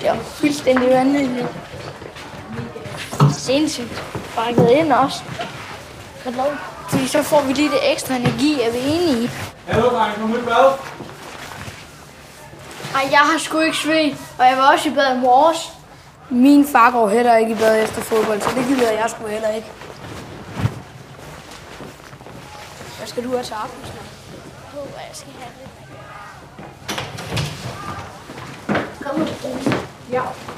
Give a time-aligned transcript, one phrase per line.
[0.00, 1.46] Det er fuldstændig vanvittigt.
[3.38, 4.02] Sindssygt.
[4.36, 5.22] Bakket ind også.
[6.24, 6.46] Godt lov.
[6.88, 9.30] Fordi så får vi lige det ekstra energi, er vi enige?
[9.66, 10.72] Hallo, dreng, kom ud bad.
[12.94, 15.72] Ej, jeg har sgu ikke svedt, og jeg var også i bad i morges.
[16.30, 19.48] Min far går heller ikke i bad efter fodbold, så det gider jeg sgu heller
[19.48, 19.66] ikke.
[22.98, 24.02] Hvad skal du have til aftensmad?
[24.64, 25.68] Jeg håber, jeg skal have det.
[30.10, 30.49] Yeah.